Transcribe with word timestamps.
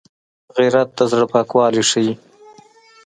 غیرت 0.57 0.89
د 0.97 0.99
زړه 1.11 1.25
پاکوالی 1.33 1.83
ښيي 1.89 2.13